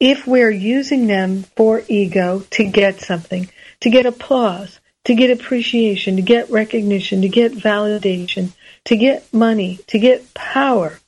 [0.05, 3.49] If we're using them for ego to get something,
[3.83, 8.51] to get applause, to get appreciation, to get recognition, to get validation,
[8.87, 10.99] to get money, to get power,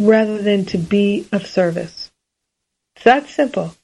[0.00, 2.10] rather than to be of service.
[2.96, 3.76] It's that simple.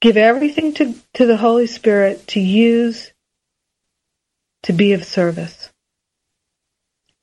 [0.00, 3.10] Give everything to, to the Holy Spirit to use
[4.62, 5.72] to be of service.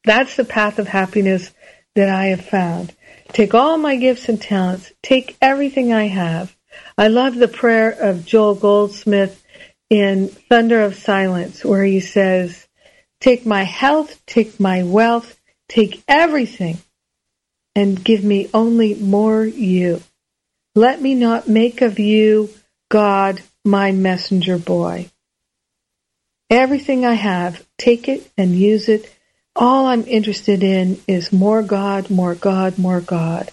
[0.03, 1.53] That's the path of happiness
[1.95, 2.93] that I have found.
[3.33, 6.55] Take all my gifts and talents, take everything I have.
[6.97, 9.43] I love the prayer of Joel Goldsmith
[9.89, 12.67] in Thunder of Silence, where he says,
[13.19, 16.77] Take my health, take my wealth, take everything,
[17.75, 20.03] and give me only more you.
[20.75, 22.49] Let me not make of you,
[22.89, 25.09] God, my messenger boy.
[26.49, 29.12] Everything I have, take it and use it.
[29.55, 33.51] All I'm interested in is more God, more God, more God.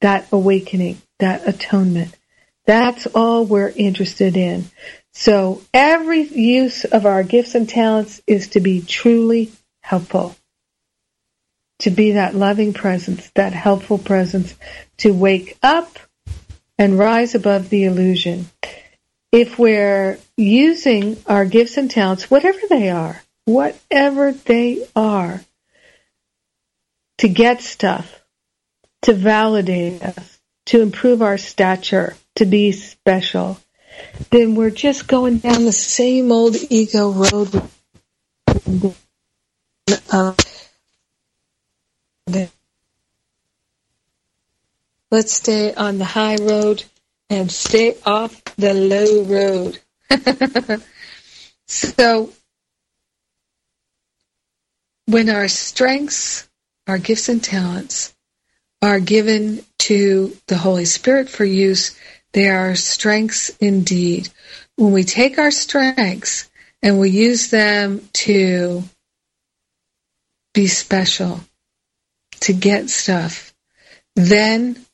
[0.00, 2.16] That awakening, that atonement.
[2.64, 4.70] That's all we're interested in.
[5.12, 10.36] So every use of our gifts and talents is to be truly helpful.
[11.80, 14.54] To be that loving presence, that helpful presence,
[14.98, 15.98] to wake up
[16.78, 18.46] and rise above the illusion.
[19.32, 25.40] If we're using our gifts and talents, whatever they are, whatever they are,
[27.18, 28.22] to get stuff,
[29.02, 33.58] to validate us, to improve our stature, to be special,
[34.30, 37.68] then we're just going down the same old ego road.
[45.10, 46.82] let's stay on the high road
[47.28, 49.78] and stay off the low road.
[51.66, 52.30] so,
[55.06, 56.48] when our strengths,
[56.86, 58.14] our gifts and talents
[58.80, 61.96] are given to the Holy Spirit for use,
[62.32, 64.28] they are strengths indeed.
[64.76, 66.50] When we take our strengths
[66.82, 68.82] and we use them to
[70.54, 71.40] be special,
[72.40, 73.54] to get stuff,
[74.16, 74.84] then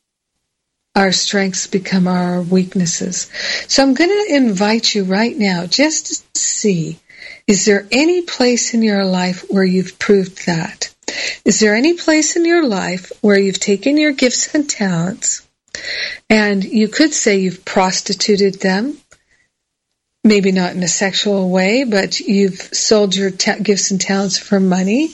[0.95, 3.29] our strengths become our weaknesses.
[3.67, 6.99] So I'm going to invite you right now just to see
[7.49, 10.93] is there any place in your life where you've proved that?
[11.43, 15.47] Is there any place in your life where you've taken your gifts and talents
[16.29, 18.95] and you could say you've prostituted them?
[20.23, 24.59] Maybe not in a sexual way, but you've sold your ta- gifts and talents for
[24.59, 25.09] money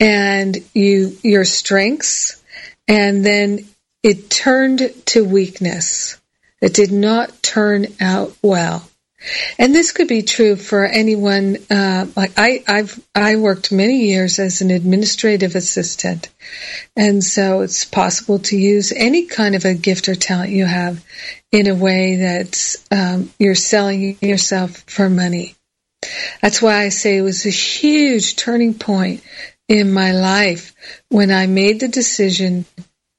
[0.00, 2.42] and you your strengths
[2.88, 3.66] and then
[4.02, 6.18] it turned to weakness.
[6.62, 8.88] It did not turn out well.
[9.58, 11.56] And this could be true for anyone.
[11.68, 16.28] Uh, like I, I've I worked many years as an administrative assistant,
[16.96, 21.04] and so it's possible to use any kind of a gift or talent you have
[21.50, 25.56] in a way that um, you're selling yourself for money.
[26.40, 29.22] That's why I say it was a huge turning point
[29.68, 30.74] in my life
[31.08, 32.66] when I made the decision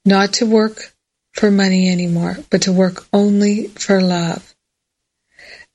[0.06, 0.94] not to work
[1.34, 4.49] for money anymore, but to work only for love.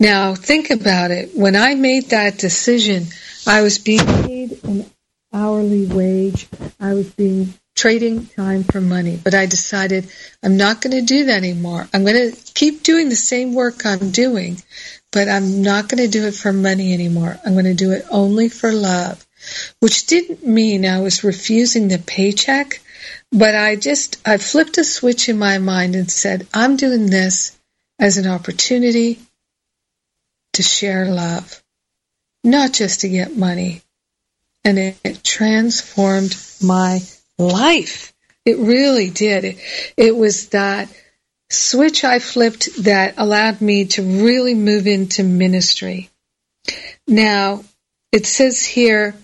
[0.01, 1.31] Now, think about it.
[1.35, 3.07] When I made that decision,
[3.47, 4.91] I was being paid an
[5.33, 6.49] hourly wage.
[6.81, 10.09] I was being trading time for money, but I decided
[10.43, 11.89] I'm not going to do that anymore.
[11.93, 14.63] I'm going to keep doing the same work I'm doing,
[15.13, 17.39] but I'm not going to do it for money anymore.
[17.45, 19.25] I'm going to do it only for love,
[19.81, 22.81] which didn't mean I was refusing the paycheck.
[23.31, 27.59] But I just, I flipped a switch in my mind and said, I'm doing this
[27.99, 29.19] as an opportunity
[30.55, 31.63] to share love,
[32.43, 33.83] not just to get money.
[34.65, 37.01] And it, it transformed my
[37.39, 38.15] life.
[38.45, 39.45] It really did.
[39.45, 39.59] It,
[39.97, 40.89] it was that
[41.51, 46.11] switch I flipped that allowed me to really move into ministry.
[47.07, 47.65] Now,
[48.11, 49.15] it says here,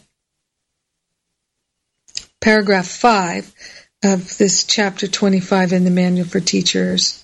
[2.40, 3.54] paragraph 5,
[4.02, 7.19] of this chapter 25 in the Manual for Teachers.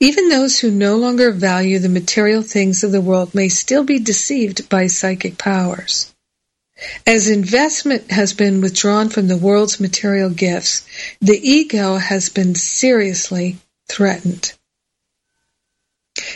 [0.00, 3.98] Even those who no longer value the material things of the world may still be
[3.98, 6.14] deceived by psychic powers.
[7.04, 10.84] As investment has been withdrawn from the world's material gifts,
[11.20, 13.56] the ego has been seriously
[13.88, 14.52] threatened.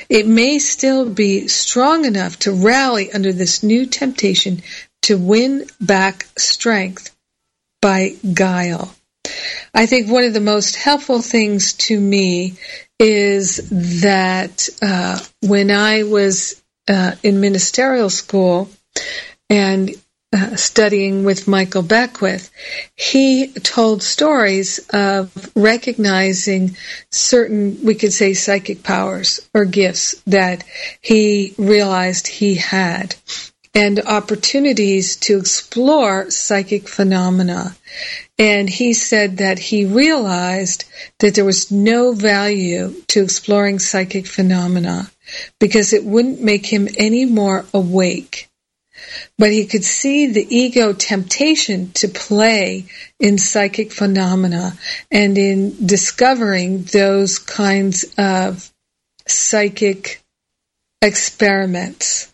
[0.08, 4.62] It may still be strong enough to rally under this new temptation
[5.02, 7.14] to win back strength
[7.80, 8.94] by guile.
[9.74, 12.54] I think one of the most helpful things to me
[12.98, 13.56] is
[14.00, 18.68] that uh, when I was uh, in ministerial school
[19.48, 19.90] and
[20.34, 22.50] uh, studying with Michael Beckwith,
[22.96, 26.76] he told stories of recognizing
[27.10, 30.64] certain, we could say, psychic powers or gifts that
[31.00, 33.14] he realized he had
[33.74, 37.74] and opportunities to explore psychic phenomena.
[38.42, 40.84] And he said that he realized
[41.20, 45.08] that there was no value to exploring psychic phenomena
[45.60, 48.48] because it wouldn't make him any more awake.
[49.38, 52.86] but he could see the ego temptation to play
[53.20, 54.72] in psychic phenomena
[55.10, 58.72] and in discovering those kinds of
[59.26, 60.20] psychic
[61.00, 62.32] experiments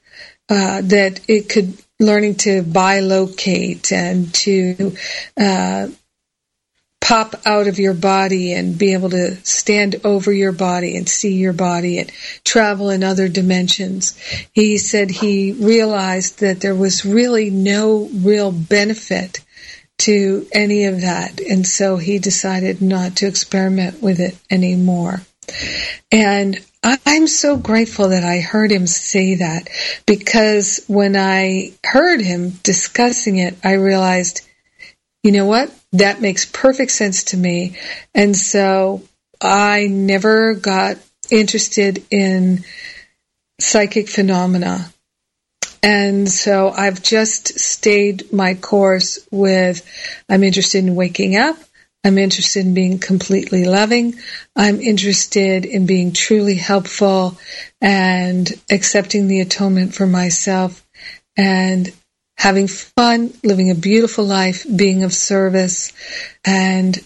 [0.48, 4.96] uh, that it could learning to bilocate and to
[5.36, 5.88] uh,
[7.01, 11.34] pop out of your body and be able to stand over your body and see
[11.34, 12.12] your body and
[12.44, 14.18] travel in other dimensions.
[14.53, 19.40] He said he realized that there was really no real benefit
[19.99, 21.40] to any of that.
[21.40, 25.22] And so he decided not to experiment with it anymore.
[26.12, 29.68] And I'm so grateful that I heard him say that
[30.06, 34.42] because when I heard him discussing it, I realized,
[35.22, 35.72] you know what?
[35.92, 37.76] That makes perfect sense to me.
[38.14, 39.02] And so
[39.40, 40.98] I never got
[41.30, 42.64] interested in
[43.60, 44.92] psychic phenomena.
[45.82, 49.84] And so I've just stayed my course with
[50.28, 51.56] I'm interested in waking up.
[52.09, 54.14] I'm interested in being completely loving.
[54.56, 57.36] I'm interested in being truly helpful
[57.82, 60.88] and accepting the atonement for myself
[61.36, 61.92] and
[62.38, 65.92] having fun, living a beautiful life, being of service
[66.46, 66.98] and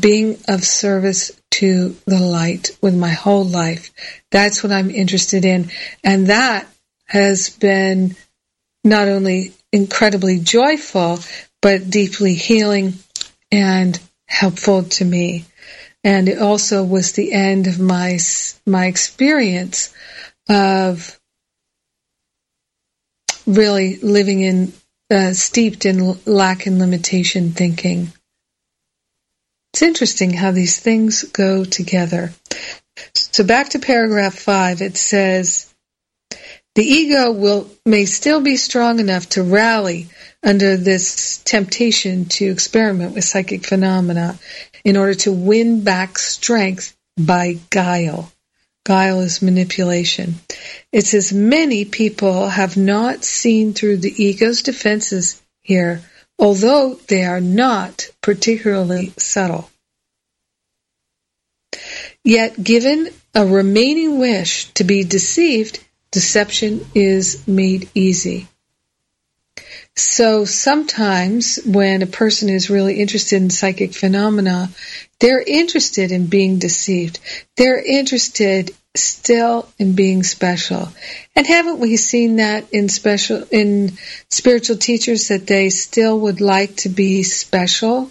[0.00, 3.92] being of service to the light with my whole life.
[4.30, 5.68] That's what I'm interested in.
[6.04, 6.68] And that
[7.06, 8.14] has been
[8.84, 11.18] not only incredibly joyful,
[11.60, 12.94] but deeply healing
[13.50, 15.44] and helpful to me.
[16.02, 18.18] And it also was the end of my,
[18.66, 19.94] my experience
[20.48, 21.18] of
[23.46, 24.72] really living in,
[25.10, 28.12] uh, steeped in lack and limitation thinking.
[29.72, 32.32] It's interesting how these things go together.
[33.14, 35.74] So back to paragraph five, it says,
[36.74, 40.08] the ego will, may still be strong enough to rally
[40.44, 44.38] under this temptation to experiment with psychic phenomena
[44.84, 48.30] in order to win back strength by guile.
[48.84, 50.34] Guile is manipulation.
[50.92, 56.02] It says many people have not seen through the ego's defenses here,
[56.38, 59.70] although they are not particularly subtle.
[62.22, 65.80] Yet, given a remaining wish to be deceived,
[66.10, 68.48] deception is made easy.
[69.96, 74.70] So sometimes when a person is really interested in psychic phenomena,
[75.20, 77.20] they're interested in being deceived.
[77.56, 80.88] They're interested still in being special.
[81.34, 83.92] And haven't we seen that in special in
[84.30, 88.10] spiritual teachers that they still would like to be special?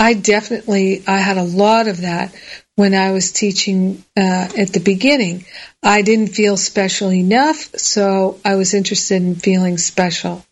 [0.00, 2.34] I definitely I had a lot of that
[2.74, 5.44] when I was teaching uh, at the beginning.
[5.82, 10.42] I didn't feel special enough, so I was interested in feeling special.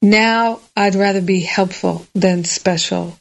[0.00, 3.18] Now I'd rather be helpful than special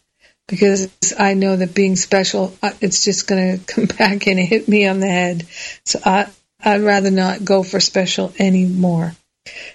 [0.47, 0.87] because
[1.19, 4.87] I know that being special, uh, it's just going to come back and hit me
[4.87, 5.45] on the head.
[5.83, 6.27] So I,
[6.63, 9.13] I'd rather not go for special anymore.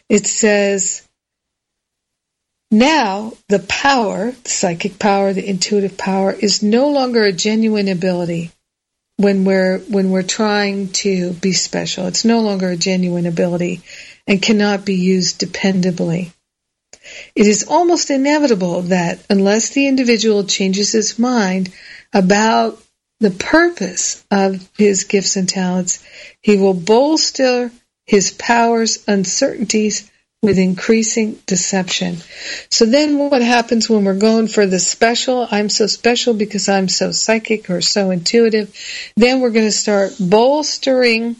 [0.08, 1.03] It says,
[2.74, 8.50] now, the power, the psychic power, the intuitive power, is no longer a genuine ability
[9.16, 12.06] when we're when we're trying to be special.
[12.06, 13.82] It's no longer a genuine ability
[14.26, 16.32] and cannot be used dependably.
[17.36, 21.72] It is almost inevitable that unless the individual changes his mind
[22.12, 22.82] about
[23.20, 26.02] the purpose of his gifts and talents,
[26.40, 27.70] he will bolster
[28.04, 30.10] his powers, uncertainties,
[30.44, 32.18] with increasing deception.
[32.70, 36.88] So then what happens when we're going for the special, I'm so special because I'm
[36.88, 38.76] so psychic or so intuitive,
[39.16, 41.36] then we're going to start bolstering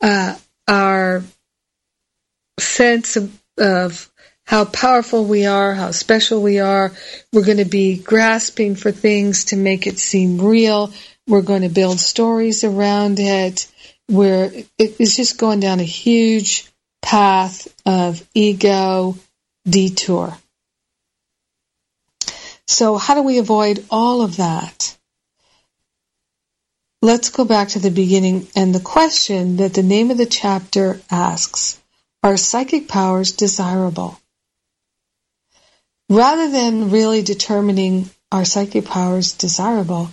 [0.00, 0.36] uh,
[0.68, 1.24] our
[2.60, 4.08] sense of, of
[4.46, 6.92] how powerful we are, how special we are.
[7.32, 10.92] We're going to be grasping for things to make it seem real.
[11.26, 13.66] We're going to build stories around it.
[14.08, 16.71] Where it's just going down a huge
[17.02, 19.16] path of ego
[19.68, 20.36] detour.
[22.66, 24.96] So, how do we avoid all of that?
[27.02, 31.00] Let's go back to the beginning and the question that the name of the chapter
[31.10, 31.78] asks
[32.22, 34.18] Are psychic powers desirable?
[36.08, 40.10] Rather than really determining are psychic powers desirable,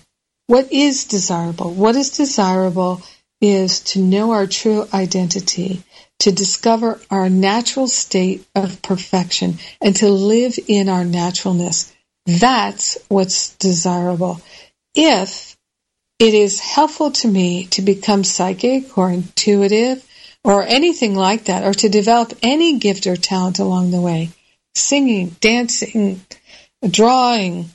[0.47, 1.71] what is desirable?
[1.71, 3.01] What is desirable
[3.39, 5.83] is to know our true identity
[6.19, 11.93] to discover our natural state of perfection and to live in our naturalness.
[12.25, 14.41] That's what's desirable.
[14.93, 15.57] If
[16.19, 20.05] it is helpful to me to become psychic or intuitive
[20.43, 24.29] or anything like that, or to develop any gift or talent along the way,
[24.73, 26.21] singing, dancing,
[26.89, 27.69] drawing,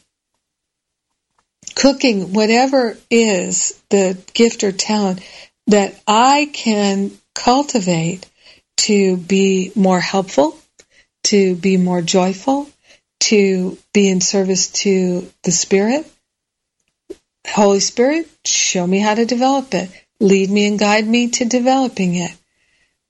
[1.74, 5.20] cooking, whatever is the gift or talent
[5.66, 8.26] that I can cultivate
[8.76, 10.58] to be more helpful,
[11.24, 12.68] to be more joyful,
[13.20, 16.06] to be in service to the Spirit.
[17.46, 19.90] Holy Spirit, show me how to develop it.
[20.20, 22.32] Lead me and guide me to developing it.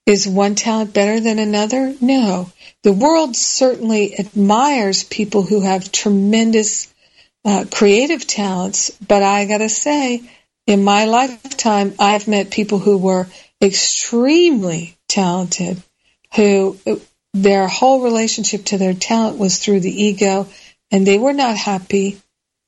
[0.07, 1.95] Is one talent better than another?
[2.01, 2.53] No.
[2.83, 6.93] The world certainly admires people who have tremendous
[7.45, 10.23] uh, creative talents, but I gotta say,
[10.67, 13.27] in my lifetime, I've met people who were
[13.63, 15.81] extremely talented,
[16.35, 16.77] who
[17.33, 20.49] their whole relationship to their talent was through the ego,
[20.91, 22.21] and they were not happy,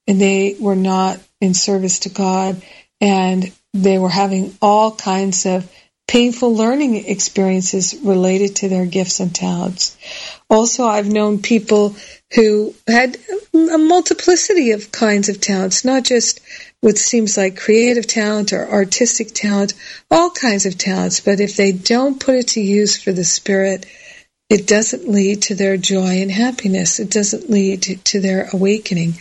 [0.06, 2.62] and they were not in service to God,
[3.00, 5.70] and they were having all kinds of
[6.08, 9.96] painful learning experiences related to their gifts and talents.
[10.48, 11.96] Also, I've known people
[12.34, 13.18] who had
[13.52, 16.40] a multiplicity of kinds of talents, not just
[16.80, 19.74] what seems like creative talent or artistic talent,
[20.10, 21.20] all kinds of talents.
[21.20, 23.86] But if they don't put it to use for the spirit,
[24.48, 27.00] it doesn't lead to their joy and happiness.
[27.00, 29.14] It doesn't lead to, their awakening.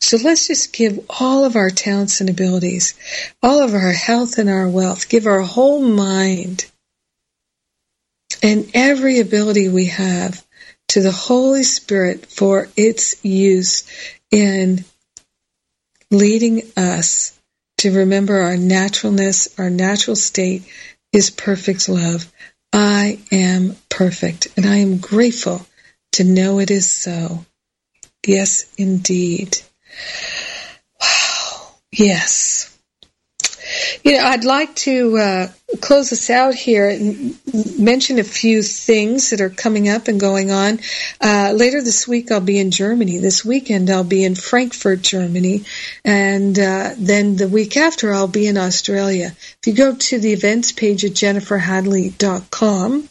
[0.00, 2.94] So let's just give all of our talents and abilities,
[3.40, 6.66] all of our health and our wealth, give our whole mind
[8.42, 10.44] and every ability we have
[10.88, 13.84] to the Holy Spirit for its use
[14.30, 14.84] in
[16.10, 17.38] leading us
[17.78, 20.62] to remember our naturalness, our natural state
[21.12, 22.30] is perfect love.
[22.72, 25.66] I am perfect, and I am grateful
[26.12, 27.44] to know it is so.
[28.26, 29.58] Yes, indeed.
[31.00, 31.74] Wow.
[31.90, 32.71] Yes.
[34.02, 35.48] You know, I'd like to uh,
[35.80, 37.38] close us out here and
[37.78, 40.80] mention a few things that are coming up and going on.
[41.20, 43.18] Uh, later this week, I'll be in Germany.
[43.18, 45.64] This weekend, I'll be in Frankfurt, Germany.
[46.04, 49.32] And uh, then the week after, I'll be in Australia.
[49.60, 53.08] If you go to the events page at jenniferhadley.com,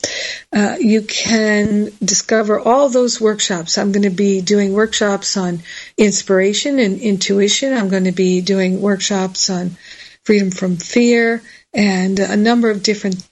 [0.54, 3.78] uh, you can discover all those workshops.
[3.78, 5.60] I'm going to be doing workshops on
[5.98, 7.74] inspiration and intuition.
[7.74, 9.78] I'm going to be doing workshops on
[10.26, 11.42] freedom from fear,
[11.74, 13.28] and a number of different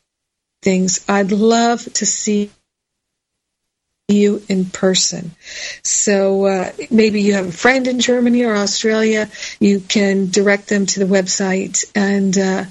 [0.61, 1.05] things.
[1.07, 2.51] I'd love to see
[4.09, 5.31] you in person.
[5.83, 9.29] So uh, maybe you have a friend in Germany or Australia,
[9.59, 11.85] you can direct them to the website.
[11.95, 12.65] And uh,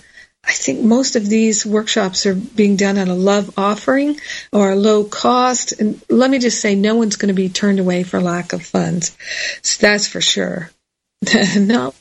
[0.45, 4.19] I think most of these workshops are being done at a love offering
[4.53, 5.73] or a low cost.
[5.73, 8.65] And let me just say, no one's going to be turned away for lack of
[8.65, 9.17] funds.
[9.63, 10.71] So that's for sure.
[11.57, 11.95] no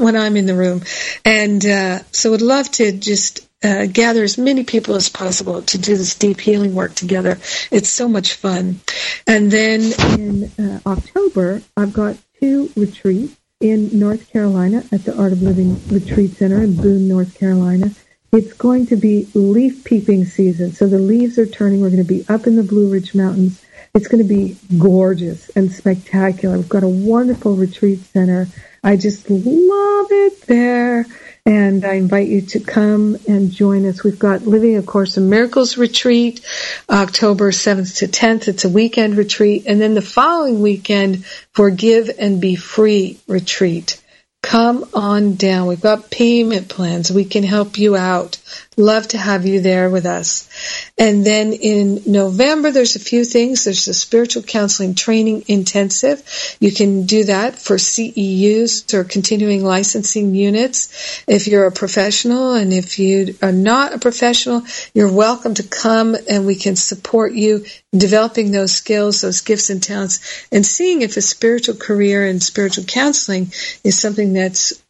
[0.00, 0.82] when I'm in the room.
[1.24, 5.78] And uh, so would love to just uh, gather as many people as possible to
[5.78, 7.38] do this deep healing work together.
[7.70, 8.80] It's so much fun.
[9.26, 15.32] And then in uh, October, I've got two retreats in North Carolina at the Art
[15.32, 17.90] of Living Retreat Center in Boone, North Carolina.
[18.32, 20.72] It's going to be leaf peeping season.
[20.72, 21.80] So the leaves are turning.
[21.80, 23.62] We're going to be up in the Blue Ridge Mountains.
[23.94, 26.56] It's going to be gorgeous and spectacular.
[26.56, 28.46] We've got a wonderful retreat center
[28.82, 31.06] I just love it there.
[31.46, 34.04] And I invite you to come and join us.
[34.04, 36.44] We've got Living A Course in Miracles retreat,
[36.88, 38.48] October 7th to 10th.
[38.48, 39.64] It's a weekend retreat.
[39.66, 44.02] And then the following weekend, Forgive and Be Free retreat.
[44.42, 45.66] Come on down.
[45.66, 47.10] We've got payment plans.
[47.10, 48.38] We can help you out.
[48.76, 50.48] Love to have you there with us.
[50.96, 53.64] And then in November, there's a few things.
[53.64, 56.22] There's the spiritual counseling training intensive.
[56.60, 61.24] You can do that for CEUs or continuing licensing units.
[61.26, 64.62] If you're a professional and if you are not a professional,
[64.94, 69.82] you're welcome to come and we can support you developing those skills, those gifts and
[69.82, 73.52] talents, and seeing if a spiritual career in spiritual counseling
[73.82, 74.80] is something that's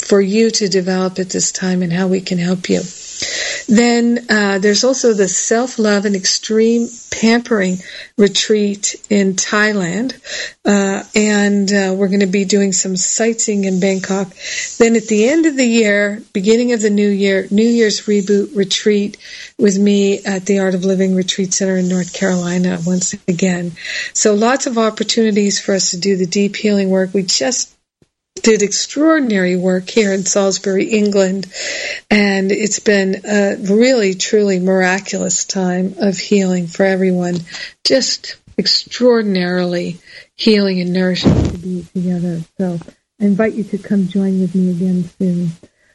[0.00, 2.80] for you to develop at this time and how we can help you.
[3.68, 7.78] Then uh, there's also the self love and extreme pampering
[8.18, 10.14] retreat in Thailand,
[10.64, 14.28] uh, and uh, we're going to be doing some sightseeing in Bangkok.
[14.78, 18.54] Then at the end of the year, beginning of the new year, New Year's reboot
[18.54, 19.16] retreat
[19.58, 23.72] with me at the Art of Living Retreat Center in North Carolina once again.
[24.12, 27.14] So lots of opportunities for us to do the deep healing work.
[27.14, 27.75] We just
[28.42, 31.46] did extraordinary work here in Salisbury, England,
[32.10, 37.36] and it's been a really, truly miraculous time of healing for everyone.
[37.84, 39.98] Just extraordinarily
[40.36, 42.40] healing and nourishing to be together.
[42.58, 42.78] So
[43.20, 45.50] I invite you to come join with me again soon.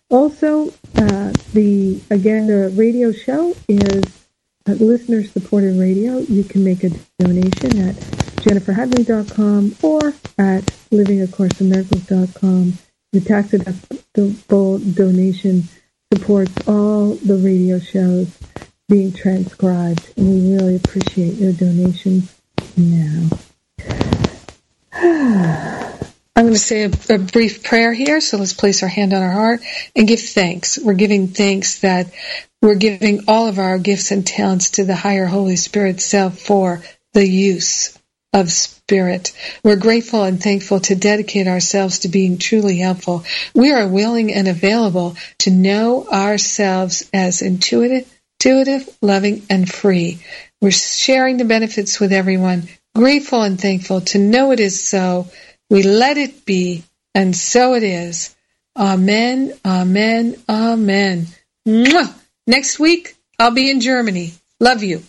[0.10, 4.21] Also, uh, the again the radio show is
[4.68, 6.18] listener supported radio.
[6.20, 6.90] You can make a
[7.20, 7.96] donation at
[8.42, 12.74] jenniferhadley.com or at livingacourseofmiracles.com.
[13.12, 15.64] The tax deductible donation
[16.14, 18.38] supports all the radio shows
[18.88, 22.34] being transcribed, and we really appreciate your donations
[22.76, 23.30] now.
[26.34, 29.22] I'm going to say a, a, brief prayer here, so let's place our hand on
[29.22, 29.62] our heart
[29.96, 30.80] and give thanks.
[30.80, 32.08] We're giving thanks that
[32.62, 36.82] we're giving all of our gifts and talents to the higher Holy Spirit self for
[37.14, 37.98] the use
[38.34, 39.34] of spirit.
[39.64, 43.26] We're grateful and thankful to dedicate ourselves to being truly helpful.
[43.54, 48.10] We are willing and available to know ourselves as intuitive,
[48.40, 50.20] intuitive, loving, and free.
[50.62, 55.28] We're sharing the benefits with everyone, grateful and thankful to know it is so
[55.70, 56.84] we let it be,
[57.16, 58.36] and so it is.
[58.78, 61.28] Amen, amen, amen.
[61.68, 62.21] Mwah!
[62.52, 64.34] Next week, I'll be in Germany.
[64.60, 65.02] Love you.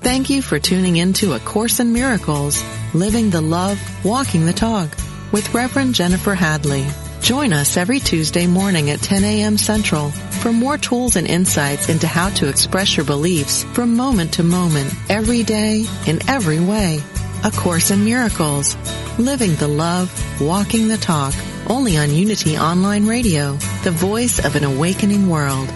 [0.00, 2.64] Thank you for tuning in to A Course in Miracles,
[2.94, 4.96] Living the Love, Walking the Talk
[5.30, 6.86] with Reverend Jennifer Hadley.
[7.20, 9.58] Join us every Tuesday morning at 10 a.m.
[9.58, 10.08] Central
[10.40, 14.90] for more tools and insights into how to express your beliefs from moment to moment,
[15.10, 17.02] every day, in every way.
[17.44, 18.76] A Course in Miracles.
[19.18, 20.10] Living the love,
[20.40, 21.34] walking the talk.
[21.68, 25.68] Only on Unity Online Radio, the voice of an awakening world.